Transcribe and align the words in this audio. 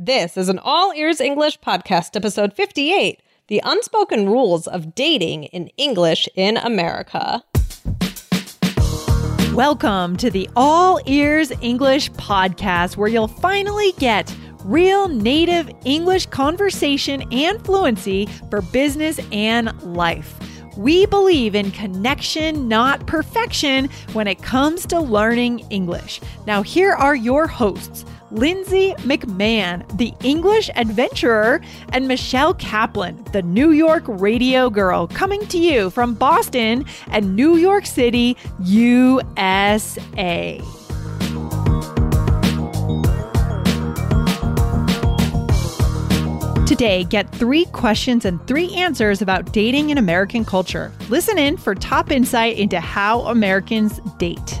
This 0.00 0.36
is 0.36 0.48
an 0.48 0.60
All 0.60 0.92
Ears 0.94 1.20
English 1.20 1.58
podcast, 1.58 2.14
episode 2.14 2.54
58 2.54 3.20
The 3.48 3.60
Unspoken 3.64 4.28
Rules 4.28 4.68
of 4.68 4.94
Dating 4.94 5.42
in 5.42 5.72
English 5.76 6.28
in 6.36 6.56
America. 6.56 7.42
Welcome 9.52 10.16
to 10.18 10.30
the 10.30 10.48
All 10.54 11.00
Ears 11.06 11.50
English 11.62 12.12
podcast, 12.12 12.96
where 12.96 13.08
you'll 13.08 13.26
finally 13.26 13.90
get 13.98 14.32
real 14.60 15.08
native 15.08 15.68
English 15.84 16.26
conversation 16.26 17.24
and 17.32 17.60
fluency 17.64 18.26
for 18.50 18.62
business 18.62 19.18
and 19.32 19.82
life. 19.82 20.38
We 20.76 21.06
believe 21.06 21.56
in 21.56 21.72
connection, 21.72 22.68
not 22.68 23.04
perfection, 23.08 23.88
when 24.12 24.28
it 24.28 24.40
comes 24.42 24.86
to 24.86 25.00
learning 25.00 25.66
English. 25.70 26.20
Now, 26.46 26.62
here 26.62 26.92
are 26.92 27.16
your 27.16 27.48
hosts. 27.48 28.04
Lindsay 28.30 28.92
McMahon, 28.98 29.86
the 29.96 30.12
English 30.22 30.70
adventurer, 30.76 31.60
and 31.92 32.06
Michelle 32.06 32.54
Kaplan, 32.54 33.24
the 33.32 33.42
New 33.42 33.70
York 33.70 34.04
radio 34.06 34.68
girl, 34.68 35.06
coming 35.06 35.46
to 35.46 35.58
you 35.58 35.90
from 35.90 36.14
Boston 36.14 36.84
and 37.08 37.34
New 37.34 37.56
York 37.56 37.86
City, 37.86 38.36
USA. 38.64 40.60
Today, 46.66 47.04
get 47.04 47.32
three 47.34 47.64
questions 47.66 48.26
and 48.26 48.46
three 48.46 48.74
answers 48.74 49.22
about 49.22 49.52
dating 49.52 49.88
in 49.88 49.96
American 49.96 50.44
culture. 50.44 50.92
Listen 51.08 51.38
in 51.38 51.56
for 51.56 51.74
top 51.74 52.10
insight 52.10 52.58
into 52.58 52.78
how 52.78 53.22
Americans 53.22 54.00
date. 54.18 54.60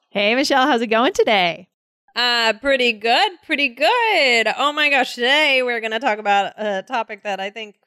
Hey, 0.11 0.35
Michelle, 0.35 0.67
how's 0.67 0.81
it 0.81 0.87
going 0.87 1.13
today? 1.13 1.69
Uh, 2.17 2.51
pretty 2.59 2.91
good, 2.91 3.31
pretty 3.45 3.69
good. 3.69 4.47
Oh 4.57 4.73
my 4.73 4.89
gosh, 4.89 5.15
today 5.15 5.63
we're 5.63 5.79
going 5.79 5.93
to 5.93 6.01
talk 6.01 6.19
about 6.19 6.51
a 6.57 6.83
topic 6.83 7.23
that 7.23 7.39
I 7.39 7.49
think 7.49 7.77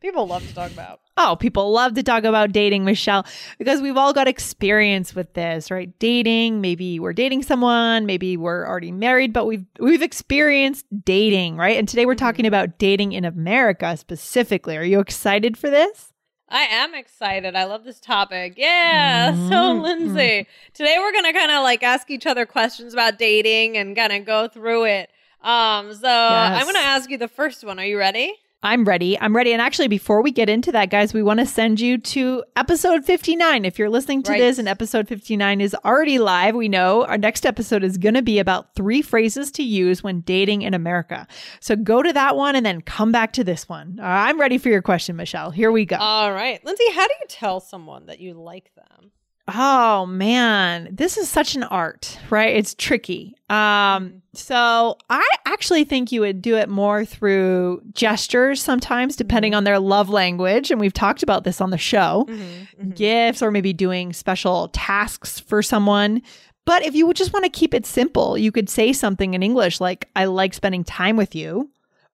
people 0.00 0.26
love 0.26 0.44
to 0.44 0.52
talk 0.52 0.72
about. 0.72 0.98
Oh, 1.16 1.36
people 1.38 1.70
love 1.70 1.94
to 1.94 2.02
talk 2.02 2.24
about 2.24 2.50
dating, 2.50 2.84
Michelle, 2.84 3.24
because 3.58 3.80
we've 3.80 3.96
all 3.96 4.12
got 4.12 4.26
experience 4.26 5.14
with 5.14 5.34
this, 5.34 5.70
right? 5.70 5.96
Dating, 6.00 6.60
maybe 6.60 6.98
we're 6.98 7.12
dating 7.12 7.44
someone, 7.44 8.06
maybe 8.06 8.36
we're 8.36 8.66
already 8.66 8.90
married, 8.90 9.32
but 9.32 9.46
we've 9.46 9.64
we've 9.78 10.02
experienced 10.02 10.84
dating, 11.04 11.58
right? 11.58 11.78
And 11.78 11.88
today 11.88 12.06
we're 12.06 12.16
talking 12.16 12.44
about 12.44 12.76
dating 12.80 13.12
in 13.12 13.24
America 13.24 13.96
specifically. 13.96 14.76
Are 14.76 14.82
you 14.82 14.98
excited 14.98 15.56
for 15.56 15.70
this? 15.70 16.11
I 16.52 16.64
am 16.64 16.94
excited. 16.94 17.56
I 17.56 17.64
love 17.64 17.82
this 17.84 17.98
topic. 17.98 18.54
Yeah. 18.56 19.02
Mm-hmm. 19.32 19.48
So, 19.48 19.72
Lindsay, 19.72 20.46
today 20.74 20.96
we're 20.98 21.12
going 21.12 21.24
to 21.24 21.32
kind 21.32 21.50
of 21.50 21.62
like 21.62 21.82
ask 21.82 22.10
each 22.10 22.26
other 22.26 22.44
questions 22.44 22.92
about 22.92 23.18
dating 23.18 23.76
and 23.76 23.96
kind 23.96 24.12
of 24.12 24.24
go 24.24 24.48
through 24.48 24.84
it. 24.84 25.10
Um, 25.42 25.94
so 25.94 26.08
yes. 26.08 26.58
I'm 26.58 26.64
going 26.64 26.74
to 26.74 26.80
ask 26.80 27.08
you 27.08 27.18
the 27.18 27.28
first 27.28 27.64
one. 27.64 27.78
Are 27.78 27.84
you 27.84 27.98
ready? 27.98 28.34
I'm 28.64 28.84
ready. 28.84 29.18
I'm 29.18 29.34
ready. 29.34 29.52
And 29.52 29.60
actually, 29.60 29.88
before 29.88 30.22
we 30.22 30.30
get 30.30 30.48
into 30.48 30.70
that, 30.70 30.88
guys, 30.88 31.12
we 31.12 31.22
want 31.22 31.40
to 31.40 31.46
send 31.46 31.80
you 31.80 31.98
to 31.98 32.44
episode 32.54 33.04
59. 33.04 33.64
If 33.64 33.76
you're 33.76 33.90
listening 33.90 34.22
to 34.22 34.32
right. 34.32 34.38
this 34.38 34.58
and 34.58 34.68
episode 34.68 35.08
59 35.08 35.60
is 35.60 35.74
already 35.84 36.20
live, 36.20 36.54
we 36.54 36.68
know 36.68 37.04
our 37.04 37.18
next 37.18 37.44
episode 37.44 37.82
is 37.82 37.98
going 37.98 38.14
to 38.14 38.22
be 38.22 38.38
about 38.38 38.76
three 38.76 39.02
phrases 39.02 39.50
to 39.52 39.64
use 39.64 40.04
when 40.04 40.20
dating 40.20 40.62
in 40.62 40.74
America. 40.74 41.26
So 41.58 41.74
go 41.74 42.04
to 42.04 42.12
that 42.12 42.36
one 42.36 42.54
and 42.54 42.64
then 42.64 42.82
come 42.82 43.10
back 43.10 43.32
to 43.32 43.42
this 43.42 43.68
one. 43.68 43.98
Uh, 44.00 44.04
I'm 44.04 44.40
ready 44.40 44.58
for 44.58 44.68
your 44.68 44.82
question, 44.82 45.16
Michelle. 45.16 45.50
Here 45.50 45.72
we 45.72 45.84
go. 45.84 45.96
All 45.96 46.32
right. 46.32 46.64
Lindsay, 46.64 46.90
how 46.92 47.08
do 47.08 47.14
you 47.20 47.26
tell 47.28 47.58
someone 47.58 48.06
that 48.06 48.20
you 48.20 48.34
like 48.34 48.70
them? 48.76 49.10
Oh 49.54 50.06
man, 50.06 50.88
this 50.92 51.18
is 51.18 51.28
such 51.28 51.54
an 51.54 51.62
art, 51.64 52.18
right? 52.30 52.56
It's 52.56 52.74
tricky. 52.74 53.34
Um, 53.50 53.56
mm-hmm. 53.56 54.16
so 54.32 54.96
I 55.10 55.28
actually 55.44 55.84
think 55.84 56.10
you 56.10 56.22
would 56.22 56.40
do 56.40 56.56
it 56.56 56.70
more 56.70 57.04
through 57.04 57.82
gestures 57.92 58.62
sometimes, 58.62 59.14
depending 59.14 59.52
mm-hmm. 59.52 59.58
on 59.58 59.64
their 59.64 59.78
love 59.78 60.08
language. 60.08 60.70
And 60.70 60.80
we've 60.80 60.92
talked 60.92 61.22
about 61.22 61.44
this 61.44 61.60
on 61.60 61.70
the 61.70 61.78
show 61.78 62.26
mm-hmm. 62.28 62.42
mm-hmm. 62.42 62.90
gifts 62.90 63.42
or 63.42 63.50
maybe 63.50 63.74
doing 63.74 64.14
special 64.14 64.68
tasks 64.68 65.38
for 65.38 65.62
someone. 65.62 66.22
But 66.64 66.86
if 66.86 66.94
you 66.94 67.06
would 67.06 67.16
just 67.16 67.32
want 67.32 67.44
to 67.44 67.50
keep 67.50 67.74
it 67.74 67.84
simple, 67.84 68.38
you 68.38 68.52
could 68.52 68.70
say 68.70 68.92
something 68.92 69.34
in 69.34 69.42
English 69.42 69.80
like, 69.80 70.08
I 70.16 70.26
like 70.26 70.54
spending 70.54 70.84
time 70.84 71.16
with 71.16 71.34
you, 71.34 71.70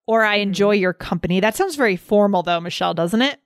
or 0.06 0.24
I 0.24 0.36
enjoy 0.36 0.76
mm-hmm. 0.76 0.82
your 0.82 0.94
company. 0.94 1.38
That 1.38 1.54
sounds 1.54 1.76
very 1.76 1.96
formal, 1.96 2.42
though, 2.42 2.60
Michelle, 2.60 2.94
doesn't 2.94 3.22
it? 3.22 3.38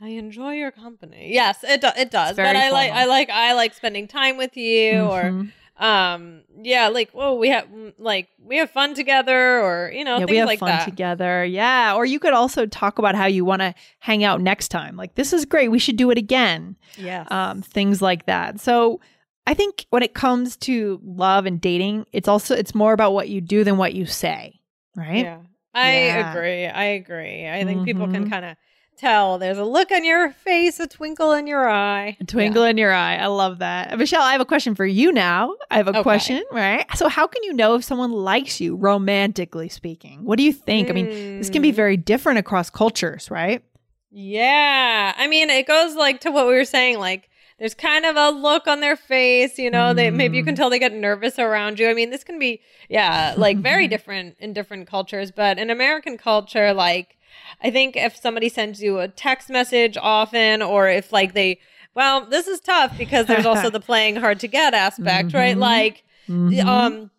I 0.00 0.08
enjoy 0.08 0.52
your 0.54 0.70
company. 0.70 1.30
Yes, 1.32 1.64
it 1.64 1.80
do- 1.80 1.90
it 1.96 2.10
does. 2.10 2.36
But 2.36 2.54
I 2.56 2.70
like 2.70 2.92
I 2.92 3.06
like 3.06 3.30
I 3.30 3.54
like 3.54 3.74
spending 3.74 4.06
time 4.06 4.36
with 4.36 4.56
you 4.56 4.92
mm-hmm. 4.92 5.40
or 5.80 5.84
um 5.84 6.42
yeah, 6.62 6.88
like 6.88 7.10
whoa, 7.10 7.34
we 7.34 7.48
have 7.48 7.66
mm, 7.66 7.92
like 7.98 8.28
we 8.40 8.58
have 8.58 8.70
fun 8.70 8.94
together 8.94 9.60
or 9.60 9.90
you 9.92 10.04
know, 10.04 10.18
yeah, 10.18 10.24
we 10.26 10.36
have 10.36 10.46
like 10.46 10.60
fun 10.60 10.68
that. 10.68 10.84
together. 10.84 11.44
Yeah. 11.44 11.94
Or 11.94 12.04
you 12.04 12.20
could 12.20 12.32
also 12.32 12.64
talk 12.66 12.98
about 12.98 13.16
how 13.16 13.26
you 13.26 13.44
want 13.44 13.62
to 13.62 13.74
hang 13.98 14.22
out 14.22 14.40
next 14.40 14.68
time. 14.68 14.96
Like 14.96 15.16
this 15.16 15.32
is 15.32 15.44
great. 15.44 15.68
We 15.68 15.80
should 15.80 15.96
do 15.96 16.10
it 16.10 16.18
again. 16.18 16.76
Yeah. 16.96 17.24
Um, 17.30 17.62
things 17.62 18.00
like 18.00 18.26
that. 18.26 18.60
So 18.60 19.00
I 19.48 19.54
think 19.54 19.86
when 19.90 20.02
it 20.04 20.14
comes 20.14 20.56
to 20.58 21.00
love 21.02 21.44
and 21.46 21.60
dating, 21.60 22.06
it's 22.12 22.28
also 22.28 22.54
it's 22.54 22.74
more 22.74 22.92
about 22.92 23.14
what 23.14 23.28
you 23.28 23.40
do 23.40 23.64
than 23.64 23.78
what 23.78 23.94
you 23.94 24.06
say. 24.06 24.60
Right? 24.94 25.24
Yeah. 25.24 25.38
I 25.74 26.06
yeah. 26.06 26.30
agree. 26.30 26.66
I 26.66 26.84
agree. 26.84 27.48
I 27.48 27.64
think 27.64 27.78
mm-hmm. 27.78 27.84
people 27.84 28.06
can 28.06 28.22
mm-hmm. 28.22 28.30
kind 28.30 28.44
of 28.44 28.56
tell. 28.98 29.38
There's 29.38 29.58
a 29.58 29.64
look 29.64 29.90
on 29.90 30.04
your 30.04 30.30
face, 30.30 30.80
a 30.80 30.86
twinkle 30.86 31.32
in 31.32 31.46
your 31.46 31.68
eye. 31.68 32.16
A 32.20 32.24
twinkle 32.24 32.64
yeah. 32.64 32.70
in 32.70 32.78
your 32.78 32.92
eye. 32.92 33.16
I 33.16 33.26
love 33.26 33.58
that. 33.58 33.96
Michelle, 33.98 34.22
I 34.22 34.32
have 34.32 34.40
a 34.40 34.46
question 34.46 34.74
for 34.74 34.86
you 34.86 35.12
now. 35.12 35.54
I 35.70 35.76
have 35.76 35.86
a 35.86 35.90
okay. 35.90 36.02
question, 36.02 36.42
right? 36.52 36.84
So, 36.96 37.08
how 37.08 37.26
can 37.26 37.42
you 37.42 37.52
know 37.52 37.74
if 37.76 37.84
someone 37.84 38.12
likes 38.12 38.60
you, 38.60 38.76
romantically 38.76 39.68
speaking? 39.68 40.24
What 40.24 40.36
do 40.36 40.42
you 40.42 40.52
think? 40.52 40.88
Mm. 40.88 40.90
I 40.90 40.94
mean, 40.94 41.38
this 41.38 41.50
can 41.50 41.62
be 41.62 41.70
hmm. 41.70 41.76
very 41.76 41.96
different 41.96 42.38
across 42.38 42.70
cultures, 42.70 43.30
right? 43.30 43.62
Yeah. 44.10 45.14
I 45.16 45.26
mean, 45.28 45.50
it 45.50 45.66
goes 45.66 45.94
like 45.94 46.20
to 46.20 46.30
what 46.30 46.46
we 46.46 46.54
were 46.54 46.64
saying, 46.64 46.98
like, 46.98 47.28
there's 47.58 47.74
kind 47.74 48.06
of 48.06 48.16
a 48.16 48.30
look 48.30 48.68
on 48.68 48.80
their 48.80 48.96
face, 48.96 49.58
you 49.58 49.70
know, 49.70 49.92
mm. 49.92 49.96
they 49.96 50.10
maybe 50.10 50.36
you 50.36 50.44
can 50.44 50.54
hmm. 50.54 50.58
tell 50.58 50.70
they 50.70 50.78
get 50.78 50.92
nervous 50.92 51.38
around 51.38 51.80
you. 51.80 51.88
I 51.88 51.94
mean, 51.94 52.10
this 52.10 52.22
can 52.22 52.38
be 52.38 52.60
yeah, 52.88 53.34
like 53.36 53.58
very 53.58 53.88
different 53.94 54.36
in 54.38 54.52
different 54.52 54.88
cultures, 54.88 55.30
but 55.32 55.58
in 55.58 55.68
American 55.68 56.16
culture 56.16 56.72
like 56.72 57.17
I 57.62 57.70
think 57.70 57.96
if 57.96 58.16
somebody 58.16 58.48
sends 58.48 58.82
you 58.82 58.98
a 58.98 59.08
text 59.08 59.50
message 59.50 59.96
often, 60.00 60.62
or 60.62 60.88
if 60.88 61.12
like 61.12 61.34
they, 61.34 61.60
well, 61.94 62.26
this 62.26 62.46
is 62.46 62.60
tough 62.60 62.96
because 62.96 63.26
there's 63.26 63.46
also 63.46 63.70
the 63.78 63.80
playing 63.80 64.16
hard 64.16 64.40
to 64.40 64.48
get 64.48 64.74
aspect, 64.74 65.28
mm-hmm. 65.28 65.36
right? 65.36 65.56
Like, 65.56 66.04
mm-hmm. 66.28 66.68
um, 66.68 67.10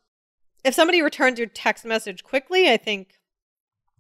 if 0.64 0.74
somebody 0.74 1.02
returns 1.02 1.40
your 1.40 1.48
text 1.48 1.86
message 1.86 2.24
quickly, 2.24 2.70
I 2.70 2.78
think 2.78 3.20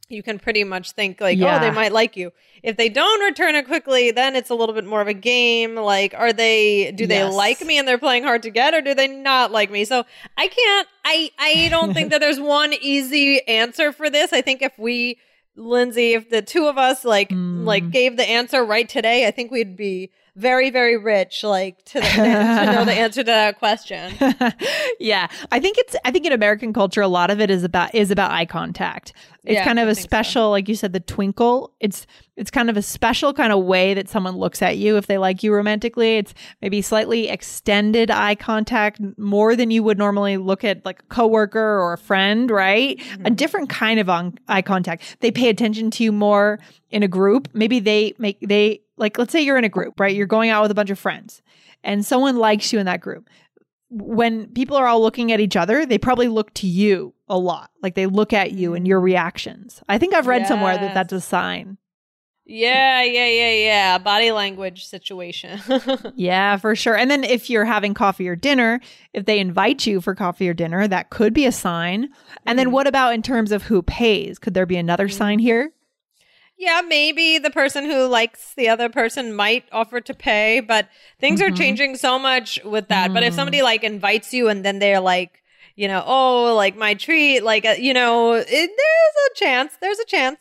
you 0.09 0.23
can 0.23 0.39
pretty 0.39 0.63
much 0.63 0.91
think 0.91 1.22
like, 1.22 1.38
yeah. 1.38 1.57
oh, 1.57 1.59
they 1.59 1.72
might 1.72 1.91
like 1.91 2.18
you. 2.18 2.31
If 2.63 2.78
they 2.78 2.89
don't 2.89 3.22
return 3.23 3.53
it 3.56 3.68
quickly, 3.68 4.09
then 4.09 4.35
it's 4.35 4.50
a 4.50 4.56
little 4.56 4.73
bit 4.73 4.85
more 4.85 5.01
of 5.01 5.07
a 5.07 5.13
game. 5.13 5.75
Like, 5.75 6.16
are 6.16 6.34
they, 6.34 6.92
do 6.92 7.06
they 7.06 7.19
yes. 7.19 7.33
like 7.33 7.62
me 7.62 7.77
and 7.77 7.88
they're 7.88 8.00
playing 8.00 8.24
hard 8.24 8.42
to 8.44 8.50
get 8.50 8.74
or 8.74 8.81
do 8.81 8.95
they 8.95 9.07
not 9.07 9.51
like 9.51 9.69
me? 9.69 9.86
So 9.86 10.03
I 10.36 10.48
can't, 10.48 10.88
I, 11.06 11.31
I 11.38 11.68
don't 11.69 11.94
think 11.94 12.09
that 12.09 12.21
there's 12.21 12.39
one 12.39 12.74
easy 12.74 13.45
answer 13.48 13.92
for 13.92 14.09
this. 14.09 14.33
I 14.33 14.42
think 14.42 14.63
if 14.63 14.77
we 14.80 15.19
Lindsay, 15.59 16.13
if 16.13 16.29
the 16.29 16.41
two 16.41 16.67
of 16.67 16.77
us 16.77 17.06
like 17.06 17.29
mm. 17.29 17.65
like 17.65 17.91
gave 17.91 18.17
the 18.17 18.27
answer 18.27 18.63
right 18.63 18.88
today, 18.88 19.27
I 19.27 19.31
think 19.31 19.51
we'd 19.51 19.75
be 19.75 20.11
very 20.39 20.69
very 20.69 20.97
rich 20.97 21.44
like 21.44 21.83
to, 21.86 22.00
the, 22.00 22.06
to 22.06 22.65
know 22.74 22.86
the 22.86 22.94
answer 22.94 23.21
to 23.21 23.25
that 23.25 23.59
question. 23.59 24.13
yeah, 25.00 25.27
I 25.51 25.59
think 25.59 25.77
it's 25.77 25.95
I 26.06 26.12
think 26.12 26.25
in 26.25 26.31
American 26.31 26.74
culture 26.74 27.01
a 27.01 27.07
lot 27.07 27.30
of 27.30 27.39
it 27.39 27.50
is 27.51 27.63
about 27.63 27.94
is 27.94 28.12
about 28.12 28.31
eye 28.31 28.45
contact. 28.45 29.13
It's 29.44 29.53
Yeah, 29.53 29.63
kind 29.63 29.80
of 29.80 29.88
I 29.88 29.91
a 29.91 29.95
think 29.95 30.03
so. 30.03 30.07
special, 30.07 30.50
like 30.51 30.68
you 30.68 30.75
said, 30.75 30.94
the 30.94 31.00
twinkle. 31.00 31.74
It's 31.80 32.06
it's 32.36 32.51
kind 32.51 32.69
of 32.69 32.77
a 32.77 32.81
special 32.81 33.33
kind 33.33 33.51
of 33.51 33.63
way 33.65 33.94
that 33.94 34.07
someone 34.07 34.38
looks 34.38 34.62
at 34.62 34.77
you 34.77 34.95
if 34.97 35.07
they 35.07 35.18
like 35.18 35.44
you 35.44 35.53
romantically. 35.53 36.18
It's 36.18 36.33
maybe 36.62 36.81
slightly 36.81 37.27
extended 37.30 38.12
eye 38.12 38.36
contact 38.36 39.01
more 39.18 39.56
than 39.56 39.71
you 39.71 39.83
would 39.83 39.97
normally 39.97 40.38
look 40.38 40.63
at 40.63 40.86
like 40.86 41.01
a 41.01 41.06
coworker 41.07 41.59
or 41.59 41.94
a 41.94 41.97
friend, 41.97 42.50
right? 42.50 42.97
Mm-hmm. 42.97 43.25
A 43.25 43.30
different 43.30 43.69
kind 43.69 44.00
of 44.00 44.09
on, 44.09 44.38
eye 44.47 44.62
contact. 44.62 45.18
They 45.19 45.31
pay 45.31 45.50
attention 45.50 45.91
to 45.91 46.03
you 46.03 46.12
more 46.12 46.59
in 46.91 47.03
a 47.03 47.07
group. 47.07 47.50
Maybe 47.53 47.80
they 47.80 48.13
make 48.18 48.39
they 48.41 48.81
like 49.00 49.18
let's 49.18 49.31
say 49.31 49.42
you're 49.42 49.57
in 49.57 49.63
a 49.63 49.69
group, 49.69 50.00
right? 50.00 50.16
You're 50.16 50.28
going 50.28 50.50
out 50.51 50.62
with 50.62 50.72
a 50.72 50.75
bunch 50.75 50.90
of 50.92 51.00
friends 51.00 51.42
and 51.84 52.06
someone 52.06 52.36
likes 52.38 52.72
you 52.72 52.78
in 52.80 52.86
that 52.86 53.01
group 53.01 53.28
when 53.92 54.46
people 54.54 54.78
are 54.78 54.86
all 54.86 55.01
looking 55.01 55.31
at 55.31 55.40
each 55.40 55.56
other, 55.56 55.84
they 55.84 55.98
probably 55.98 56.28
look 56.28 56.54
to 56.54 56.68
you 56.68 57.12
a 57.28 57.36
lot. 57.40 57.72
Like 57.81 57.96
they 57.96 58.06
look 58.06 58.34
at 58.34 58.51
you 58.51 58.75
and 58.75 58.88
your 58.88 59.00
reactions. 59.01 59.81
I 59.90 59.98
think 59.98 60.13
I've 60.13 60.28
read 60.28 60.46
somewhere 60.46 60.78
that 60.78 60.94
that's 60.94 61.12
a 61.12 61.19
sign. 61.19 61.80
Yeah, 62.46 63.01
yeah, 63.04 63.25
yeah, 63.28 63.51
yeah. 63.54 63.98
Body 63.98 64.31
language 64.31 64.86
situation. 64.86 65.60
Yeah, 66.16 66.57
for 66.57 66.75
sure. 66.75 66.96
And 66.96 67.10
then 67.10 67.24
if 67.24 67.50
you're 67.50 67.66
having 67.66 67.94
coffee 67.96 68.28
or 68.28 68.36
dinner, 68.36 68.80
if 69.13 69.25
they 69.25 69.40
invite 69.40 69.88
you 69.88 70.01
for 70.01 70.13
coffee 70.13 70.48
or 70.50 70.54
dinner, 70.54 70.88
that 70.88 71.10
could 71.10 71.34
be 71.34 71.46
a 71.48 71.51
sign. 71.51 72.10
And 72.46 72.60
then 72.60 72.68
Mhm. 72.68 72.72
what 72.74 72.86
about 72.88 73.13
in 73.16 73.22
terms 73.24 73.51
of 73.51 73.63
who 73.63 73.81
pays? 73.81 74.38
Could 74.38 74.54
there 74.54 74.66
be 74.68 74.78
another 74.78 75.07
Mm-hmm. 75.07 75.18
sign 75.18 75.40
here? 75.40 75.72
Yeah, 76.59 76.81
maybe 76.88 77.38
the 77.39 77.50
person 77.50 77.85
who 77.85 78.06
likes 78.06 78.53
the 78.56 78.67
other 78.69 78.89
person 78.89 79.33
might 79.33 79.63
offer 79.71 80.01
to 80.01 80.13
pay, 80.13 80.59
but 80.59 80.88
things 81.19 81.39
Mhm. 81.39 81.47
are 81.47 81.51
changing 81.56 81.95
so 81.95 82.19
much 82.19 82.59
with 82.65 82.89
that. 82.89 83.13
But 83.13 83.23
if 83.23 83.33
Mm. 83.33 83.35
somebody 83.38 83.61
like 83.61 83.83
invites 83.83 84.33
you 84.33 84.50
and 84.50 84.63
then 84.65 84.79
they're 84.79 85.00
like, 85.00 85.41
you 85.75 85.88
know, 85.88 86.03
oh, 86.06 86.53
like 86.56 86.75
my 86.75 86.94
treat, 86.94 87.39
like, 87.41 87.65
uh, 87.65 87.75
you 87.79 87.94
know, 87.94 88.33
it, 88.33 88.45
there's 88.47 89.15
a 89.31 89.35
chance. 89.35 89.73
There's 89.79 90.00
a 90.00 90.06
chance. 90.06 90.38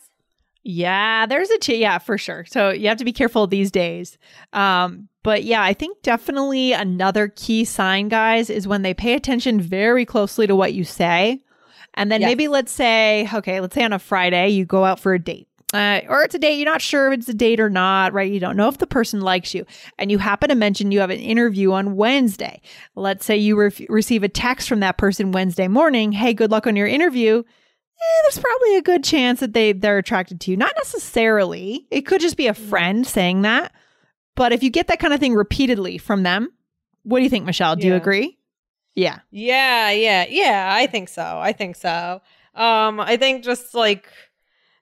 Yeah, 0.64 1.24
there's 1.26 1.48
a 1.50 1.58
ch- 1.58 1.68
yeah, 1.70 1.98
for 1.98 2.18
sure. 2.18 2.44
So 2.46 2.70
you 2.70 2.88
have 2.88 2.98
to 2.98 3.04
be 3.04 3.12
careful 3.12 3.46
these 3.46 3.70
days. 3.70 4.18
Um, 4.52 5.08
but 5.22 5.44
yeah, 5.44 5.62
I 5.62 5.72
think 5.72 6.02
definitely 6.02 6.72
another 6.72 7.28
key 7.28 7.64
sign, 7.64 8.08
guys, 8.08 8.50
is 8.50 8.66
when 8.66 8.82
they 8.82 8.92
pay 8.92 9.14
attention 9.14 9.60
very 9.60 10.04
closely 10.04 10.46
to 10.48 10.56
what 10.56 10.74
you 10.74 10.84
say. 10.84 11.40
And 11.94 12.10
then 12.12 12.20
Yes. 12.20 12.28
maybe 12.28 12.48
let's 12.48 12.72
say, 12.72 13.28
okay, 13.32 13.60
let's 13.60 13.74
say 13.74 13.84
on 13.84 13.92
a 13.92 13.98
Friday 13.98 14.48
you 14.48 14.64
go 14.66 14.84
out 14.84 14.98
for 15.00 15.14
a 15.14 15.18
date. 15.18 15.46
Uh, 15.74 16.00
or 16.08 16.22
it's 16.22 16.34
a 16.34 16.38
date, 16.38 16.54
you're 16.54 16.64
not 16.64 16.80
sure 16.80 17.12
if 17.12 17.18
it's 17.18 17.28
a 17.28 17.34
date 17.34 17.60
or 17.60 17.68
not, 17.68 18.14
right? 18.14 18.32
You 18.32 18.40
don't 18.40 18.56
know 18.56 18.68
if 18.68 18.78
the 18.78 18.86
person 18.86 19.20
likes 19.20 19.54
you. 19.54 19.66
And 19.98 20.10
you 20.10 20.18
happen 20.18 20.48
to 20.48 20.54
mention 20.54 20.92
you 20.92 21.00
have 21.00 21.10
an 21.10 21.18
interview 21.18 21.72
on 21.72 21.94
Wednesday. 21.94 22.62
Let's 22.94 23.26
say 23.26 23.36
you 23.36 23.58
re- 23.58 23.86
receive 23.88 24.22
a 24.22 24.28
text 24.28 24.68
from 24.68 24.80
that 24.80 24.96
person 24.96 25.32
Wednesday 25.32 25.68
morning. 25.68 26.12
Hey, 26.12 26.32
good 26.32 26.50
luck 26.50 26.66
on 26.66 26.76
your 26.76 26.86
interview 26.86 27.42
eh, 28.00 28.22
there's 28.22 28.38
probably 28.38 28.76
a 28.76 28.82
good 28.82 29.04
chance 29.04 29.40
that 29.40 29.52
they 29.52 29.72
they're 29.72 29.98
attracted 29.98 30.40
to 30.42 30.50
you. 30.50 30.56
Not 30.56 30.74
necessarily. 30.76 31.86
It 31.90 32.02
could 32.02 32.20
just 32.20 32.36
be 32.36 32.46
a 32.46 32.54
friend 32.54 33.06
saying 33.06 33.42
that. 33.42 33.72
But 34.34 34.52
if 34.52 34.62
you 34.62 34.70
get 34.70 34.86
that 34.86 35.00
kind 35.00 35.12
of 35.12 35.20
thing 35.20 35.34
repeatedly 35.34 35.98
from 35.98 36.22
them, 36.22 36.52
what 37.02 37.18
do 37.18 37.24
you 37.24 37.30
think, 37.30 37.44
Michelle? 37.44 37.74
Do 37.74 37.86
you 37.86 37.96
agree? 37.96 38.38
Yeah. 38.94 39.18
Yeah, 39.30 39.90
yeah, 39.90 40.26
yeah. 40.28 40.68
I 40.72 40.86
think 40.86 41.08
so. 41.08 41.22
I 41.22 41.52
think 41.52 41.74
so. 41.74 42.20
Um, 42.54 43.00
I 43.00 43.16
think 43.16 43.42
just 43.44 43.74
like 43.74 44.08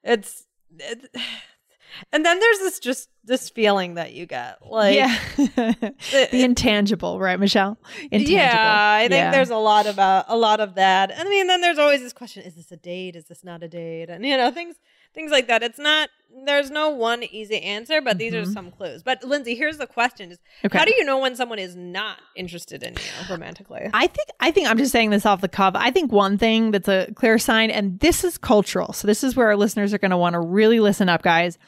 it's, 0.03 0.41
it, 0.41 0.46
and 2.13 2.25
then 2.25 2.41
there's 2.41 2.59
this 2.59 2.79
just 2.79 3.09
this 3.27 3.51
feeling 3.51 3.95
that 3.95 4.13
you 4.13 4.25
get, 4.27 4.59
like, 4.67 4.95
yeah. 4.97 5.19
the- 5.37 5.95
the 6.33 6.43
intangible, 6.43 7.19
right, 7.21 7.39
Michelle? 7.39 7.79
Intangible. 8.11 8.33
Yeah, 8.33 8.97
I 8.99 9.09
think 9.09 9.13
Yeah. 9.13 9.31
there's 9.33 9.51
a 9.51 9.57
lot 9.57 9.87
about 9.87 10.25
a 10.29 10.37
lot 10.37 10.61
of 10.61 10.75
that. 10.77 11.11
And 11.11 11.21
I 11.29 11.31
mean, 11.31 11.47
then 11.47 11.61
there's 11.61 11.79
always 11.79 12.01
this 12.01 12.13
question: 12.13 12.43
Is 12.45 12.55
this 12.55 12.71
a 12.73 12.77
date? 12.77 13.17
Is 13.17 13.27
this 13.27 13.45
not 13.45 13.63
a 13.63 13.69
date? 13.69 14.09
And 14.09 14.25
you 14.25 14.37
know, 14.37 14.51
things 14.51 14.77
things 15.15 15.31
like 15.31 15.47
that. 15.49 15.63
It's 15.63 15.79
not. 15.79 16.09
There's 16.45 16.71
no 16.71 16.91
one 16.91 17.23
easy 17.23 17.59
answer, 17.63 18.03
but 18.03 18.19
these 18.19 18.35
are 18.35 18.43
Mhm. 18.43 18.53
some 18.53 18.71
clues. 18.71 19.03
But 19.03 19.25
Lindsay, 19.25 19.55
here's 19.55 19.79
the 19.79 19.87
question: 19.87 20.31
Is 20.33 20.39
Okay. 20.65 20.77
how 20.79 20.85
do 20.85 20.93
you 20.95 21.05
know 21.05 21.19
when 21.19 21.35
someone 21.35 21.59
is 21.59 21.75
not 21.75 22.19
interested 22.37 22.83
in 22.83 22.93
you 22.95 23.31
romantically? 23.31 23.89
I 23.95 24.07
think 24.07 24.29
I 24.41 24.51
think 24.51 24.69
I'm 24.69 24.77
just 24.79 24.93
saying 24.93 25.11
this 25.11 25.25
off 25.25 25.41
the 25.41 25.49
cuff. 25.49 25.75
I 25.77 25.91
think 25.91 26.13
one 26.13 26.37
thing 26.39 26.71
that's 26.73 26.89
a 26.89 27.11
clear 27.15 27.39
sign, 27.39 27.71
and 27.71 27.99
this 28.01 28.23
is 28.25 28.37
cultural. 28.39 28.93
So 28.93 29.07
this 29.07 29.25
is 29.25 29.35
where 29.35 29.47
our 29.49 29.57
listeners 29.57 29.95
are 29.95 29.99
going 29.99 30.11
to 30.11 30.17
want 30.19 30.35
to 30.35 30.41
really 30.41 30.79
listen 30.81 31.09
up, 31.09 31.23
guys. 31.23 31.59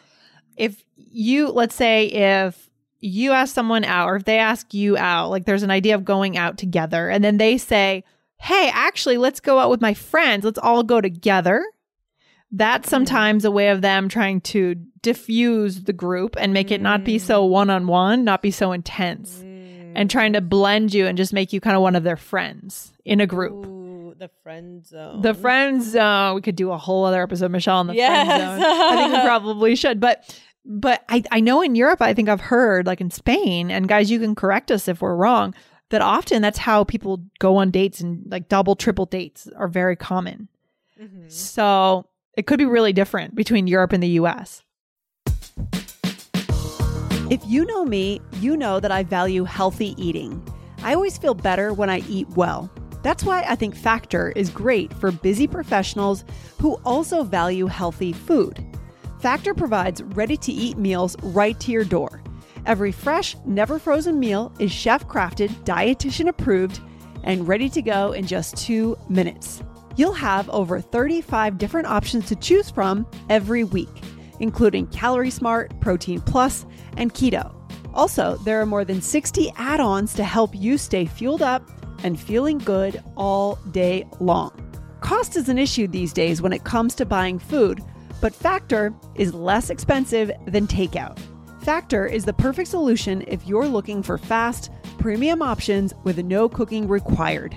If 0.59 0.85
you, 0.97 1.49
let's 1.49 1.75
say, 1.75 2.07
if 2.07 2.69
you 3.01 3.33
ask 3.33 3.55
someone 3.55 3.85
out, 3.85 4.09
or 4.09 4.17
if 4.17 4.25
they 4.25 4.39
ask 4.39 4.75
you 4.75 4.97
out, 4.97 5.31
like 5.31 5.45
there's 5.45 5.63
an 5.63 5.71
idea 5.71 5.95
of 5.95 6.05
going 6.05 6.37
out 6.37 6.59
together, 6.59 7.09
and 7.09 7.23
then 7.23 7.39
they 7.39 7.59
say, 7.59 8.05
"Hey, 8.39 8.71
actually, 8.73 9.17
let's 9.17 9.41
go 9.41 9.59
out 9.59 9.71
with 9.71 9.81
my 9.81 9.95
friends. 9.95 10.45
Let's 10.45 10.59
all 10.59 10.83
go 10.83 11.01
together." 11.01 11.65
That's 12.51 12.87
mm-hmm. 12.87 12.91
sometimes 12.91 13.45
a 13.45 13.51
way 13.51 13.69
of 13.69 13.83
them 13.83 14.09
trying 14.09 14.41
to 14.43 14.75
diffuse 15.03 15.85
the 15.85 15.93
group 15.93 16.37
and 16.39 16.53
make 16.53 16.71
it 16.71 16.81
not 16.81 17.05
be 17.05 17.19
so 17.19 17.45
one 17.45 17.71
on 17.71 17.87
one, 17.87 18.25
not 18.25 18.43
be 18.43 18.51
so 18.51 18.73
intense 18.73 19.41
and 19.41 20.09
mm. 20.09 20.13
trying 20.13 20.33
to 20.33 20.41
blend 20.41 20.95
you 20.95 21.07
and 21.07 21.17
just 21.17 21.33
make 21.33 21.53
you 21.53 21.61
kind 21.61 21.77
of 21.77 21.83
one 21.83 21.97
of 21.97 22.05
their 22.05 22.17
friends 22.17 22.93
in 23.05 23.21
a 23.21 23.27
group. 23.27 23.67
Ooh, 23.67 24.15
the 24.19 24.31
friend 24.43 24.87
zone. 24.87 25.23
The 25.23 25.35
friend 25.35 25.83
zone. 25.83 26.35
We 26.35 26.41
could 26.41 26.57
do 26.57 26.73
a 26.73 26.79
whole 26.79 27.05
other 27.05 27.23
episode, 27.23 27.51
Michelle, 27.51 27.79
on 27.79 27.87
the 27.87 27.95
Yes. 27.95 28.27
friend 28.27 28.63
zone. 28.63 28.71
I 28.71 28.97
think 28.97 29.13
we 29.13 29.21
probably 29.21 29.77
should. 29.77 30.01
But 30.01 30.41
but 30.71 31.03
I, 31.09 31.25
I 31.33 31.41
know 31.41 31.63
in 31.63 31.75
Europe, 31.75 32.03
I 32.03 32.13
think 32.13 32.29
I've 32.29 32.43
heard, 32.43 32.87
like 32.87 33.01
in 33.01 33.11
Spain, 33.11 33.71
and 33.71 33.89
guys, 33.89 34.11
you 34.11 34.21
can 34.21 34.35
correct 34.35 34.71
us 34.71 34.87
if 34.87 35.01
we're 35.01 35.17
wrong, 35.17 35.55
that 35.89 36.03
often 36.03 36.43
that's 36.43 36.59
how 36.59 36.85
people 36.85 37.25
go 37.39 37.57
on 37.57 37.71
dates 37.71 38.01
and 38.01 38.23
like 38.31 38.51
double, 38.51 38.77
triple 38.77 39.07
dates 39.07 39.49
are 39.57 39.67
very 39.67 39.97
common. 39.97 40.49
Mhm. 41.01 41.33
So 41.33 42.07
it 42.37 42.47
could 42.47 42.59
be 42.59 42.67
really 42.67 42.93
different 42.93 43.35
between 43.35 43.67
Europe 43.67 43.95
and 43.95 44.03
the 44.03 44.21
US. 44.21 44.63
If 47.31 47.41
you 47.47 47.65
know 47.65 47.87
me, 47.87 48.21
you 48.41 48.55
know 48.55 48.79
that 48.79 48.93
I 48.93 49.03
value 49.05 49.45
healthy 49.45 49.95
eating. 49.97 50.43
I 50.83 50.95
always 50.95 51.17
feel 51.17 51.35
better 51.35 51.73
when 51.73 51.89
I 51.89 52.01
eat 52.09 52.29
well. 52.31 52.71
That's 53.03 53.25
why 53.25 53.45
I 53.49 53.55
think 53.55 53.75
Factor 53.75 54.33
is 54.37 54.51
great 54.51 54.93
for 54.93 55.13
busy 55.13 55.47
professionals 55.47 56.25
who 56.59 56.75
also 56.85 57.23
value 57.23 57.67
healthy 57.67 58.13
food. 58.13 58.63
Factor 59.21 59.53
provides 59.53 60.03
ready 60.03 60.37
to 60.37 60.53
eat 60.53 60.79
meals 60.79 61.17
right 61.23 61.59
to 61.61 61.73
your 61.73 61.85
door. 61.85 62.23
Every 62.67 62.93
fresh, 62.93 63.35
never 63.45 63.81
frozen 63.81 64.21
meal 64.21 64.53
is 64.61 64.71
chef 64.71 65.09
crafted, 65.09 65.51
dietitian 65.65 66.29
approved, 66.29 66.81
and 67.25 67.49
ready 67.49 67.69
to 67.71 67.83
go 67.83 68.13
in 68.13 68.27
just 68.27 68.57
two 68.57 68.97
minutes. 69.09 69.63
You'll 69.97 70.13
have 70.13 70.49
over 70.51 70.81
35 70.81 71.59
different 71.59 71.89
options 71.89 72.27
to 72.27 72.37
choose 72.37 72.71
from 72.71 73.07
every 73.29 73.65
week, 73.65 73.89
including 74.39 74.87
Calorie 74.87 75.31
Smart, 75.31 75.79
Protein 75.81 76.21
Plus, 76.21 76.65
and 76.97 77.13
Keto. 77.13 77.53
Also, 77.95 78.37
there 78.45 78.61
are 78.61 78.67
more 78.67 78.85
than 78.85 79.03
60 79.03 79.51
add 79.57 79.81
ons 79.81 80.15
to 80.15 80.23
help 80.23 80.55
you 80.55 80.79
stay 80.79 81.07
fueled 81.07 81.43
up 81.43 81.69
and 82.05 82.21
feeling 82.21 82.59
good 82.59 83.03
all 83.17 83.57
day 83.73 84.07
long. 84.21 84.53
Cost 85.01 85.37
is 85.37 85.49
an 85.49 85.59
issue 85.59 85.89
these 85.89 86.13
days 86.13 86.41
when 86.41 86.53
it 86.53 86.63
comes 86.63 86.95
to 86.95 87.05
buying 87.05 87.41
food, 87.41 87.83
but 88.21 88.35
Factor 88.35 88.93
is 89.15 89.33
less 89.35 89.71
expensive 89.71 90.33
than 90.47 90.67
takeout. 90.67 91.17
Factor 91.61 92.07
is 92.07 92.25
the 92.25 92.33
perfect 92.33 92.69
solution 92.69 93.23
if 93.29 93.47
you're 93.47 93.69
looking 93.69 94.03
for 94.03 94.19
fast, 94.19 94.73
premium 94.99 95.43
options 95.43 95.95
with 96.05 96.19
no 96.19 96.49
cooking 96.49 96.89
required. 96.89 97.55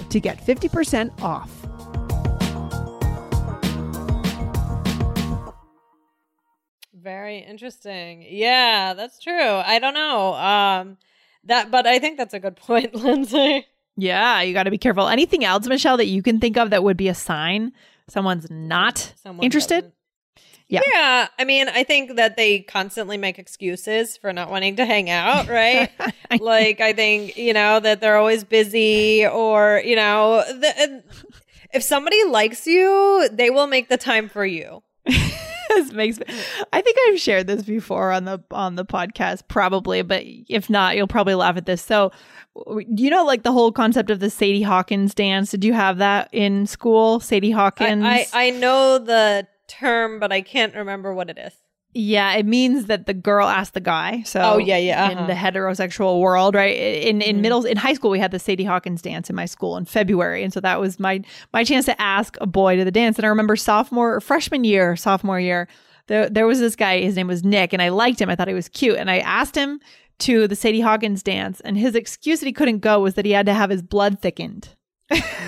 to 0.09 0.21
get 0.21 0.45
50% 0.45 1.23
off. 1.23 1.51
Very 6.95 7.39
interesting. 7.39 8.25
Yeah, 8.29 8.95
that's 8.95 9.19
true. 9.21 9.33
I 9.35 9.79
don't 9.79 9.95
know. 9.95 10.35
Um 10.35 10.99
that 11.45 11.71
but 11.71 11.87
I 11.87 11.99
think 11.99 12.19
that's 12.19 12.35
a 12.35 12.41
good 12.41 12.57
point, 12.57 12.95
Lindsay. 13.05 13.67
Yeah, 14.00 14.43
you 14.43 14.55
got 14.55 14.62
to 14.62 14.71
be 14.71 14.78
careful. 14.78 15.09
Anything 15.09 15.45
else, 15.45 15.67
Michelle, 15.67 15.97
that 15.97 16.07
you 16.07 16.23
can 16.23 16.38
think 16.38 16.57
of 16.57 16.71
that 16.71 16.85
would 16.85 16.97
be 16.97 17.09
a 17.09 17.14
sign 17.14 17.73
someone's 18.07 18.49
not 18.49 19.12
Someone 19.23 19.45
interested? 19.45 19.81
doesn't. 19.81 19.95
Yeah. 20.69 20.81
Yeah. 20.93 21.28
I 21.38 21.45
mean, 21.45 21.69
I 21.69 21.83
think 21.83 22.14
that 22.17 22.37
they 22.37 22.61
constantly 22.61 23.17
make 23.17 23.38
excuses 23.40 24.17
for 24.17 24.33
not 24.33 24.50
wanting 24.50 24.76
to 24.76 24.87
hang 24.87 25.11
out, 25.11 25.49
right? 25.49 25.90
like, 26.40 26.81
I 26.81 26.93
think, 26.93 27.37
you 27.37 27.52
know, 27.52 27.81
that 27.81 28.00
they're 28.00 28.19
always 28.19 28.45
busy 28.45 29.26
or, 29.26 29.83
you 29.85 29.97
know, 29.97 30.45
the, 30.47 31.02
if 31.73 31.83
somebody 31.83 32.23
likes 32.25 32.67
you, 32.67 33.28
they 33.33 33.50
will 33.50 33.67
make 33.67 33.88
the 33.88 33.97
time 33.97 34.28
for 34.28 34.47
you. 34.47 34.83
this 35.69 35.93
makes 35.93 36.19
me, 36.19 36.27
I 36.73 36.81
think 36.81 36.97
I've 37.07 37.21
shared 37.21 37.47
this 37.47 37.63
before 37.63 38.13
on 38.13 38.25
the 38.25 38.43
on 38.51 38.75
the 38.75 38.85
podcast 38.85 39.43
probably, 39.49 40.03
but 40.03 40.23
if 40.25 40.69
not, 40.69 40.97
you'll 40.97 41.07
probably 41.07 41.35
laugh 41.35 41.57
at 41.57 41.67
this. 41.67 41.83
So, 41.83 42.13
you 42.89 43.11
know 43.11 43.25
like 43.25 43.43
the 43.43 43.53
whole 43.53 43.73
concept 43.73 44.11
of 44.11 44.21
the 44.21 44.31
Sadie 44.31 44.63
Hawkins 44.63 45.15
dance? 45.15 45.51
Did 45.51 45.65
you 45.65 45.73
have 45.73 45.99
that 45.99 46.29
in 46.33 46.67
school? 46.67 47.21
Sadie 47.21 47.51
Hawkins? 47.51 48.05
I, 48.05 48.27
I, 48.33 48.47
I 48.47 48.51
know 48.51 48.99
the 48.99 49.47
term, 49.69 50.19
but 50.19 50.33
I 50.33 50.41
can't 50.41 50.75
remember 50.75 51.15
what 51.15 51.31
it 51.31 51.39
is. 51.39 51.53
Yeah, 51.95 52.35
it 52.35 52.45
means 52.47 52.85
that 52.87 53.07
the 53.07 53.14
girl 53.14 53.49
asked 53.49 53.75
the 53.75 53.80
guy. 53.80 54.23
So, 54.23 54.40
Oh, 54.42 54.59
yeah, 54.59 54.76
yeah, 54.76 55.11
in 55.11 55.18
uh-huh. 55.18 55.26
the 55.26 55.33
heterosexual 55.33 56.21
world, 56.21 56.54
right? 56.54 56.76
In 56.76 57.23
in 57.23 57.37
Mhm. 57.38 57.40
middle 57.40 57.64
in 57.64 57.76
high 57.78 57.95
school, 57.95 58.11
we 58.11 58.18
had 58.18 58.30
the 58.30 58.38
Sadie 58.38 58.64
Hawkins 58.64 59.00
dance 59.02 59.30
in 59.30 59.35
my 59.37 59.47
school 59.47 59.76
in 59.76 59.85
February, 59.87 60.45
and 60.45 60.52
so 60.52 60.61
that 60.61 60.80
was 60.80 61.00
my 61.00 61.23
my 61.52 61.64
chance 61.64 61.87
to 61.87 62.00
ask 62.00 62.37
a 62.40 62.47
boy 62.47 62.76
to 62.76 62.85
the 62.85 62.90
dance. 62.90 63.16
And 63.18 63.25
I 63.25 63.28
remember 63.28 63.57
sophomore 63.57 64.14
or 64.14 64.21
freshman 64.21 64.64
year, 64.64 64.97
sophomore 64.97 65.40
year, 65.40 65.66
there 66.09 66.28
there 66.28 66.47
was 66.47 66.61
this 66.61 66.76
guy. 66.76 67.00
His 67.00 67.16
name 67.16 67.26
was 67.26 67.42
Nick, 67.42 67.73
and 67.73 67.80
I 67.83 67.88
liked 67.88 68.21
him. 68.21 68.28
I 68.30 68.37
thought 68.37 68.49
he 68.49 68.54
was 68.54 68.68
cute, 68.68 68.97
and 68.99 69.11
I 69.11 69.18
asked 69.18 69.54
him 69.57 69.80
to 70.21 70.47
the 70.47 70.57
Sadie 70.57 70.80
Hawkins 70.83 71.23
dance, 71.23 71.61
and 71.62 71.78
his 71.78 71.95
excuse 71.95 72.40
that 72.40 72.47
he 72.47 72.52
couldn't 72.52 72.80
go 72.80 73.00
was 73.00 73.14
that 73.14 73.25
he 73.25 73.33
had 73.33 73.47
to 73.47 73.54
have 73.54 73.71
his 73.71 73.83
blood 73.83 74.21
thickened. 74.21 74.68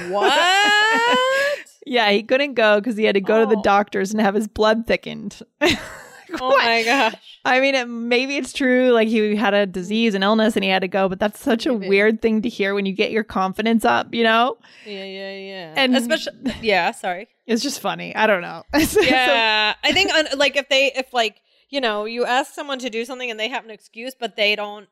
What? 0.09 0.33
Yeah, 1.87 2.11
he 2.13 2.23
couldn't 2.23 2.55
go 2.55 2.79
because 2.79 2.97
he 2.97 3.05
had 3.05 3.15
to 3.15 3.21
go 3.23 3.41
to 3.41 3.47
the 3.47 3.57
Oh. 3.59 3.63
doctors 3.63 4.13
and 4.13 4.21
have 4.21 4.35
his 4.35 4.47
blood 4.47 4.87
thickened. 4.87 5.41
oh 6.41 6.57
my 6.59 6.83
gosh. 6.85 7.15
I 7.45 7.61
mean, 7.61 7.75
it, 7.75 7.87
maybe 7.89 8.37
it's 8.37 8.53
true. 8.53 8.91
Like 8.93 9.09
he 9.09 9.35
had 9.37 9.55
a 9.55 9.67
disease, 9.67 10.15
an 10.15 10.23
illness, 10.23 10.57
and 10.57 10.65
he 10.65 10.71
had 10.71 10.83
to 10.83 10.89
go. 10.89 11.09
But 11.09 11.19
that's 11.21 11.41
such 11.41 11.67
a 11.67 11.73
weird 11.75 12.21
thing 12.23 12.43
to 12.43 12.49
hear 12.49 12.75
when 12.75 12.87
you 12.87 12.93
get 12.93 13.11
your 13.11 13.25
confidence 13.25 13.85
up. 13.85 14.15
You 14.15 14.25
know, 14.25 14.59
Yeah, 14.87 15.05
yeah, 15.05 15.37
yeah. 15.37 15.75
And- 15.77 15.97
especially, 15.97 16.33
yeah. 16.63 16.91
Sorry. 16.93 17.29
it's 17.47 17.63
just 17.63 17.81
funny. 17.81 18.15
I 18.15 18.27
don't 18.27 18.43
know. 18.43 18.63
So- 18.85 19.01
Yeah, 19.01 19.75
I 19.83 19.93
think 19.93 20.11
uh, 20.13 20.25
like 20.37 20.57
if 20.57 20.69
they 20.69 20.93
if 20.95 21.13
like 21.13 21.41
you 21.71 21.81
know 21.81 22.05
you 22.05 22.25
ask 22.25 22.53
someone 22.55 22.79
to 22.81 22.91
do 22.91 23.05
something 23.05 23.31
and 23.31 23.39
they 23.41 23.49
have 23.49 23.65
an 23.65 23.71
excuse, 23.71 24.15
but 24.19 24.37
they 24.37 24.55
don't 24.57 24.89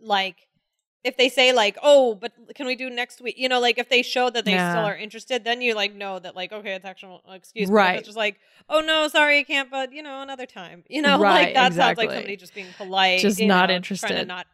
like 0.00 0.36
if 1.08 1.16
they 1.16 1.28
say 1.28 1.52
like 1.52 1.76
oh 1.82 2.14
but 2.22 2.32
can 2.56 2.66
we 2.66 2.74
do 2.74 2.88
next 2.90 3.20
week 3.24 3.36
you 3.38 3.48
know 3.48 3.60
like 3.66 3.78
if 3.78 3.88
they 3.88 4.02
show 4.02 4.26
that 4.34 4.44
they 4.44 4.52
Yeah. 4.52 4.70
still 4.72 4.84
are 4.90 4.96
interested 5.06 5.44
then 5.44 5.58
you 5.62 5.72
like 5.82 5.94
know 5.94 6.18
that 6.24 6.34
like 6.40 6.50
okay 6.58 6.72
it's 6.74 6.84
actual 6.84 7.22
excuse 7.40 7.68
Right. 7.70 7.96
it's 7.98 8.06
just 8.10 8.16
like 8.26 8.36
oh 8.68 8.80
no 8.80 9.08
sorry 9.08 9.38
I 9.38 9.44
can't 9.44 9.70
but 9.70 9.92
you 9.92 10.02
know 10.02 10.20
another 10.22 10.46
time 10.46 10.78
you 10.88 11.00
know 11.02 11.18
Right, 11.26 11.46
like 11.46 11.54
that 11.54 11.72
sounds 11.74 11.96
like 11.98 12.10
somebody 12.10 12.36
just 12.36 12.54
being 12.54 12.72
polite 12.76 13.20
Just 13.20 13.40
not 13.40 13.46
know, 13.46 13.56
trying 13.56 13.66
to 13.70 13.76
interested. 13.76 14.28
not 14.28 14.46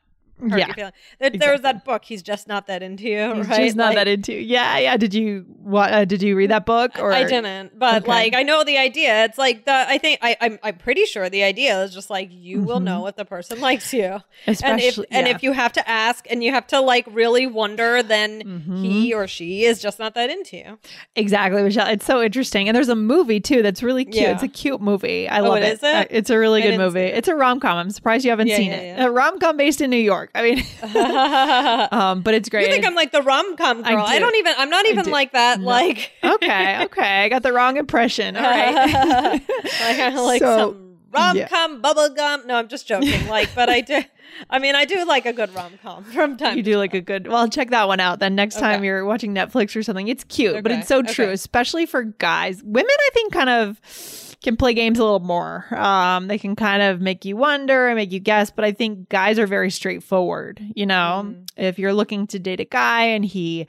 Yeah, 0.44 0.56
your 0.66 0.74
feelings. 0.74 0.94
There, 1.20 1.30
there 1.30 1.52
was 1.52 1.60
that 1.60 1.84
book 1.84 2.04
he's 2.04 2.22
just 2.22 2.48
not 2.48 2.66
that 2.66 2.82
into 2.82 3.04
you 3.04 3.32
He's 3.34 3.46
right 3.48 3.64
just 3.64 3.76
not 3.76 3.88
Like, 3.88 3.96
that 3.96 4.08
into. 4.08 4.32
You. 4.32 4.40
Yeah, 4.40 4.78
yeah. 4.78 4.96
Did 4.96 5.14
you 5.14 5.44
what? 5.62 5.92
Uh, 5.92 6.04
did 6.04 6.20
you 6.22 6.34
read 6.34 6.50
that 6.50 6.66
book? 6.66 6.98
Or 6.98 7.12
I 7.12 7.22
didn't, 7.24 7.78
but 7.78 8.02
Okay. 8.02 8.08
like 8.10 8.34
I 8.34 8.42
know 8.42 8.64
the 8.64 8.76
idea. 8.78 9.24
It's 9.24 9.38
like 9.38 9.66
the 9.66 9.72
I 9.72 9.98
think 9.98 10.18
I 10.20 10.36
I'm 10.40 10.58
I'm 10.64 10.76
pretty 10.78 11.04
sure 11.04 11.30
the 11.30 11.44
idea 11.44 11.80
is 11.84 11.94
just 11.94 12.10
like 12.10 12.28
you 12.32 12.60
will 12.60 12.80
Mhm. 12.80 12.84
know 12.84 13.06
if 13.06 13.14
the 13.16 13.24
person 13.24 13.60
likes 13.60 13.92
you, 13.94 14.18
especially 14.48 14.72
and 14.72 14.80
if 14.80 14.98
and 15.12 15.28
if 15.28 15.42
you 15.44 15.52
have 15.52 15.72
to 15.74 15.88
ask 15.88 16.26
and 16.28 16.42
you 16.42 16.50
have 16.50 16.66
to 16.68 16.80
like 16.80 17.06
really 17.10 17.46
wonder, 17.46 18.02
then 18.02 18.42
Mhm. 18.42 18.82
he 18.84 19.14
or 19.14 19.28
she 19.28 19.64
is 19.64 19.80
just 19.80 19.98
not 20.00 20.14
that 20.14 20.28
into 20.30 20.56
you. 20.56 20.78
exactly, 21.14 21.62
Michelle. 21.62 21.86
It's 21.88 22.04
so 22.06 22.20
interesting, 22.22 22.68
and 22.68 22.74
there's 22.76 22.88
a 22.88 22.96
movie 22.96 23.38
too 23.38 23.62
that's 23.62 23.82
really 23.82 24.04
cute. 24.04 24.16
Yeah. 24.16 24.32
It's 24.32 24.42
a 24.42 24.48
cute 24.48 24.80
movie. 24.80 25.28
I 25.28 25.38
Oh, 25.40 25.50
love 25.50 25.58
it 25.58 25.64
it. 25.64 25.72
is 25.74 25.80
it? 25.82 26.08
It's 26.10 26.30
a 26.30 26.38
really 26.38 26.62
good 26.62 26.78
movie. 26.78 27.00
it. 27.00 27.14
It's 27.18 27.28
a 27.28 27.34
rom 27.36 27.60
com. 27.60 27.78
I'm 27.78 27.90
surprised 27.90 28.24
you 28.24 28.30
haven't 28.30 28.48
Yeah, 28.48 28.56
seen 28.56 28.70
yeah, 28.72 28.76
it. 28.78 28.96
yeah. 28.98 29.04
A 29.06 29.10
rom 29.10 29.38
com 29.38 29.56
based 29.56 29.80
in 29.80 29.90
New 29.90 29.96
York. 29.98 30.21
I 30.34 30.42
mean, 30.42 30.58
um, 31.92 32.22
but 32.22 32.34
it's 32.34 32.48
great. 32.48 32.66
You 32.66 32.72
think 32.72 32.86
I'm 32.86 32.94
like 32.94 33.12
the 33.12 33.22
rom 33.22 33.56
com 33.56 33.84
I 33.84 33.92
girl? 33.92 34.04
I, 34.04 34.18
do. 34.18 34.24
don't 34.24 34.36
even. 34.36 34.54
I'm 34.58 34.70
not 34.70 34.86
even 34.86 35.10
like 35.10 35.32
that. 35.32 35.60
No. 35.60 35.66
Like 35.66 36.12
okay, 36.24 36.84
okay. 36.84 37.24
I 37.24 37.28
got 37.28 37.42
the 37.42 37.52
wrong 37.52 37.76
impression. 37.76 38.36
All 38.36 38.42
right. 38.42 38.74
like 38.74 39.48
I 39.98 40.14
like 40.20 40.40
So, 40.40 40.72
some 40.72 40.96
rom 41.10 41.38
com 41.48 41.80
bubble 41.80 42.10
gum. 42.10 42.46
No, 42.46 42.54
I'm 42.56 42.68
just 42.68 42.86
joking. 42.86 43.28
Like, 43.28 43.54
but 43.54 43.68
I 43.68 43.80
do. 43.80 44.02
I 44.48 44.58
mean, 44.58 44.74
I 44.74 44.84
do 44.84 45.04
like 45.04 45.26
a 45.26 45.32
good 45.32 45.54
rom 45.54 45.72
com 45.82 46.04
from 46.04 46.36
time. 46.36 46.56
you 46.56 46.62
do 46.62 46.76
like 46.78 46.94
a 46.94 47.00
good 47.00 47.28
well 47.28 47.48
check 47.48 47.70
that 47.70 47.86
one 47.86 48.00
out 48.00 48.18
then 48.18 48.34
next 48.34 48.58
time 48.58 48.82
you're 48.82 49.04
watching 49.04 49.34
netflix 49.34 49.76
or 49.76 49.82
something 49.82 50.08
it's 50.08 50.24
cute 50.24 50.62
but 50.62 50.72
it's 50.72 50.88
so 50.88 51.02
true 51.02 51.26
okay. 51.26 51.34
especially 51.34 51.84
for 51.84 52.02
guys 52.02 52.62
women 52.62 52.90
i 52.90 53.10
think 53.12 53.30
kind 53.32 53.50
of 53.50 53.78
can 54.42 54.56
play 54.56 54.74
games 54.74 54.98
a 54.98 55.02
little 55.04 55.20
more. 55.20 55.66
Um 55.72 56.28
they 56.28 56.38
can 56.38 56.56
kind 56.56 56.82
of 56.82 57.00
make 57.00 57.24
you 57.24 57.36
wonder 57.36 57.86
and 57.88 57.96
make 57.96 58.12
you 58.12 58.20
guess 58.20 58.50
but 58.50 58.64
i 58.64 58.72
think 58.72 59.08
guys 59.08 59.38
are 59.38 59.46
very 59.46 59.70
straightforward 59.70 60.60
you 60.74 60.86
know? 60.86 61.24
Mhm. 61.26 61.46
if 61.56 61.78
you're 61.78 61.92
looking 61.94 62.26
to 62.28 62.38
date 62.38 62.60
a 62.60 62.64
guy 62.64 63.04
and 63.04 63.24
he 63.24 63.66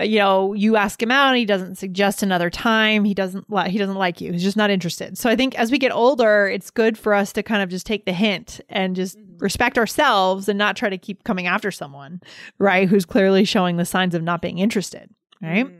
uh, 0.00 0.02
you 0.04 0.18
know 0.18 0.52
you 0.54 0.76
ask 0.76 1.00
him 1.02 1.10
out 1.12 1.28
and 1.28 1.36
he 1.38 1.44
doesn't 1.44 1.76
suggest 1.76 2.22
another 2.22 2.50
time 2.50 3.04
he 3.04 3.14
doesn't 3.14 3.48
li- 3.50 3.70
he 3.70 3.78
doesn't 3.78 3.94
like 3.96 4.20
you 4.20 4.32
he's 4.32 4.42
just 4.42 4.56
not 4.56 4.70
interested. 4.70 5.16
So 5.16 5.30
i 5.30 5.36
think 5.36 5.54
as 5.58 5.70
we 5.70 5.78
get 5.78 5.92
older 5.92 6.48
it's 6.48 6.70
good 6.70 6.98
for 6.98 7.14
us 7.14 7.32
to 7.34 7.42
kind 7.42 7.62
of 7.62 7.68
just 7.68 7.86
take 7.86 8.04
the 8.04 8.12
hint 8.12 8.60
and 8.68 8.96
just 8.96 9.16
Mhm. 9.18 9.40
respect 9.40 9.78
ourselves 9.78 10.48
and 10.48 10.58
not 10.58 10.74
try 10.76 10.88
to 10.90 10.98
keep 10.98 11.22
coming 11.24 11.46
after 11.46 11.70
someone 11.70 12.20
right 12.58 12.88
who's 12.88 13.04
clearly 13.04 13.44
showing 13.44 13.76
the 13.76 13.84
signs 13.84 14.14
of 14.14 14.22
not 14.22 14.42
being 14.42 14.58
interested 14.58 15.10
right? 15.42 15.66
Mm, 15.66 15.74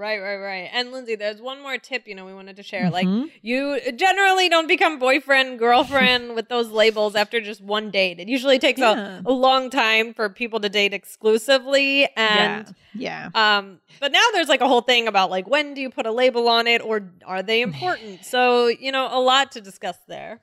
Right, 0.00 0.18
right, 0.18 0.38
right. 0.38 0.70
And 0.72 0.92
Lindsay, 0.92 1.14
there's 1.14 1.42
one 1.42 1.60
more 1.60 1.76
tip, 1.76 2.08
you 2.08 2.14
know, 2.14 2.24
we 2.24 2.32
wanted 2.32 2.56
to 2.56 2.62
share. 2.62 2.88
Like, 2.88 3.06
Mhm. 3.06 3.30
you 3.42 3.92
generally 3.92 4.48
don't 4.48 4.66
become 4.66 4.98
boyfriend, 4.98 5.58
girlfriend 5.58 6.34
with 6.34 6.48
those 6.48 6.70
labels 6.70 7.14
after 7.14 7.38
just 7.38 7.60
one 7.60 7.90
date. 7.90 8.18
It 8.18 8.26
usually 8.26 8.58
takes 8.58 8.80
Yeah. 8.80 9.18
a, 9.18 9.22
a 9.26 9.30
long 9.30 9.68
time 9.68 10.14
for 10.14 10.30
people 10.30 10.58
to 10.60 10.70
date 10.70 10.94
exclusively. 10.94 12.08
And, 12.16 12.74
yeah 12.94 13.28
yeah 13.32 13.58
um, 13.58 13.80
but 14.00 14.10
now 14.10 14.24
there's 14.32 14.48
like 14.48 14.62
a 14.62 14.66
whole 14.68 14.80
thing 14.80 15.06
about 15.06 15.28
like, 15.28 15.46
when 15.46 15.74
do 15.74 15.82
you 15.82 15.90
put 15.90 16.06
a 16.06 16.12
label 16.12 16.48
on 16.48 16.66
it 16.66 16.80
or 16.82 17.12
are 17.26 17.42
they 17.42 17.60
important? 17.60 18.24
so, 18.34 18.68
you 18.68 18.92
know, 18.92 19.06
a 19.12 19.20
lot 19.20 19.52
to 19.52 19.60
discuss 19.60 19.98
there. 20.08 20.40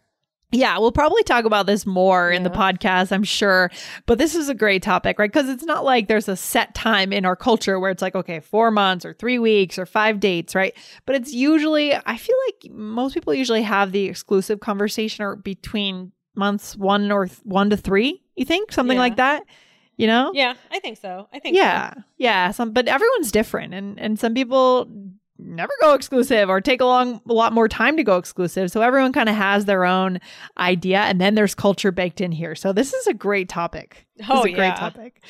Yeah, 0.52 0.78
we'll 0.78 0.94
probably 0.94 1.24
talk 1.24 1.44
about 1.44 1.66
this 1.66 1.86
more 1.86 2.32
in 2.32 2.44
the 2.44 2.50
podcast, 2.50 3.12
I'm 3.12 3.24
sure. 3.26 3.70
But 4.06 4.18
this 4.18 4.34
is 4.34 4.48
a 4.48 4.54
great 4.56 4.82
topic, 4.82 5.20
right? 5.20 5.30
Because 5.32 5.50
it's 5.50 5.66
not 5.66 5.84
like 5.84 6.08
there's 6.08 6.30
a 6.30 6.38
set 6.38 6.74
time 6.74 7.12
in 7.12 7.26
our 7.26 7.36
culture 7.36 7.80
where 7.82 7.92
it's 7.92 8.02
like, 8.02 8.16
okay, 8.16 8.40
four 8.40 8.72
months 8.72 9.06
or 9.06 9.14
three 9.14 9.40
weeks 9.40 9.78
or 9.78 9.86
five 9.86 10.22
dates, 10.22 10.56
right? 10.56 10.74
But 11.06 11.16
it's 11.16 11.34
usually, 11.34 11.94
I 11.94 12.16
feel 12.16 12.36
like 12.48 12.72
most 12.72 13.14
people 13.14 13.34
usually 13.34 13.64
have 13.64 13.92
the 13.92 14.06
exclusive 14.06 14.62
conversation 14.62 15.26
or 15.26 15.36
between 15.36 16.14
months 16.34 16.78
one 16.78 17.12
or 17.12 17.26
th- 17.26 17.40
one 17.44 17.70
to 17.72 17.76
three, 17.78 18.24
you 18.38 18.46
think? 18.46 18.72
Something 18.72 18.96
Yeah. 18.96 19.02
like 19.02 19.16
that, 19.18 19.44
you 19.98 20.08
know? 20.08 20.32
Yeah, 20.34 20.54
I 20.72 20.80
think 20.80 20.98
so. 20.98 21.28
I 21.34 21.40
think 21.40 21.58
so. 21.58 21.62
Yeah, 21.62 21.94
yeah. 22.18 22.52
Some, 22.52 22.72
but 22.72 22.88
everyone's 22.88 23.32
different, 23.34 23.74
and 23.74 24.00
and 24.00 24.18
some 24.18 24.34
people 24.34 24.88
never 25.40 25.72
go 25.82 25.94
exclusive 25.94 26.50
or 26.50 26.62
take 26.62 26.82
a 26.82 26.86
long 26.86 27.22
a 27.30 27.34
lot 27.34 27.54
more 27.54 27.68
time 27.68 27.98
to 27.98 28.04
go 28.04 28.18
exclusive. 28.18 28.72
So 28.72 28.82
everyone 28.82 29.14
kind 29.14 29.30
of 29.30 29.36
has 29.36 29.66
their 29.66 29.86
own 29.86 30.20
idea, 30.58 31.00
and 31.00 31.20
then 31.22 31.36
there's 31.36 31.56
culture 31.56 31.92
baked 31.92 32.22
in 32.22 32.32
here. 32.32 32.56
So 32.56 32.74
this 32.74 32.94
is 32.94 33.08
a 33.08 33.14
great 33.14 33.50
topic. 33.50 34.06
This 34.18 34.28
Oh, 34.30 34.40
is 34.40 34.46
a 34.46 34.52
great 34.52 34.68
yeah. 34.68 34.76
topic. 34.76 35.22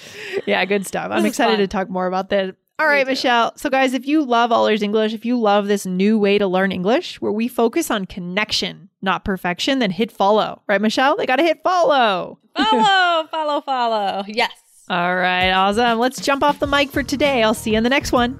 Yeah, 0.46 0.64
good 0.66 0.86
stuff. 0.86 1.10
I'm 1.12 1.26
excited 1.26 1.58
to 1.58 1.68
talk 1.68 1.90
more 1.90 2.08
about 2.08 2.30
that. 2.30 2.56
All 2.80 2.86
right. 2.88 3.08
Michelle. 3.08 3.58
So, 3.58 3.72
guys, 3.72 3.94
if 3.96 4.06
you 4.06 4.24
love 4.24 4.52
All 4.52 4.68
Ears 4.68 4.84
English, 4.84 5.14
if 5.14 5.26
you 5.26 5.40
love 5.40 5.66
this 5.68 5.86
new 5.88 6.20
way 6.20 6.38
to 6.38 6.46
learn 6.46 6.72
English 6.72 7.20
where 7.20 7.32
we 7.32 7.48
focus 7.48 7.90
on 7.90 8.06
connection, 8.06 8.90
not 9.02 9.26
perfection, 9.26 9.80
then 9.80 9.90
hit 9.90 10.12
follow. 10.12 10.62
Right, 10.68 10.80
Michelle? 10.80 11.18
They 11.18 11.26
got 11.26 11.38
to 11.38 11.44
hit 11.44 11.64
follow. 11.64 12.38
Follow, 12.56 13.28
follow, 13.32 13.62
follow. 13.62 14.24
Yes. 14.28 14.52
All 14.90 15.16
right, 15.16 15.50
awesome. 15.52 15.98
Let's 15.98 16.22
jump 16.22 16.44
off 16.44 16.60
the 16.60 16.68
mic 16.68 16.92
for 16.92 17.02
today. 17.02 17.42
I'll 17.42 17.56
see 17.56 17.72
you 17.72 17.78
in 17.78 17.84
the 17.84 17.90
next 17.90 18.12
one. 18.12 18.40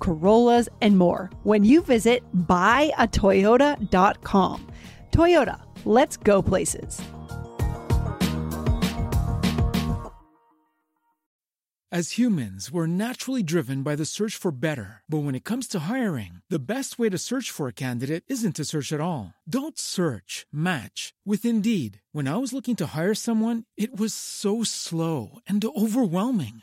Corollas, 0.00 0.68
and 0.80 0.98
more 0.98 1.30
when 1.42 1.64
you 1.64 1.82
visit 1.82 2.22
buyatoyota.com. 2.34 4.66
Toyota, 5.12 5.60
let's 5.84 6.16
go 6.16 6.42
places. 6.42 7.00
As 11.92 12.18
humans, 12.18 12.72
we're 12.72 12.88
naturally 12.88 13.44
driven 13.44 13.84
by 13.84 13.94
the 13.94 14.04
search 14.04 14.34
for 14.34 14.50
better. 14.50 15.02
But 15.08 15.18
when 15.18 15.36
it 15.36 15.44
comes 15.44 15.68
to 15.68 15.78
hiring, 15.78 16.40
the 16.50 16.58
best 16.58 16.98
way 16.98 17.08
to 17.08 17.16
search 17.16 17.52
for 17.52 17.68
a 17.68 17.72
candidate 17.84 18.24
isn't 18.26 18.56
to 18.56 18.64
search 18.64 18.92
at 18.92 19.00
all. 19.00 19.34
Don't 19.48 19.78
search, 19.78 20.46
match 20.52 21.14
with 21.24 21.44
Indeed. 21.44 22.00
When 22.10 22.26
I 22.26 22.38
was 22.38 22.52
looking 22.52 22.74
to 22.76 22.88
hire 22.92 23.14
someone, 23.14 23.62
it 23.76 23.96
was 23.96 24.12
so 24.12 24.64
slow 24.64 25.38
and 25.46 25.64
overwhelming. 25.64 26.62